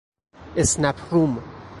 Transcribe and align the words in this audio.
اسنپ 0.55 0.95
روم 1.13 1.43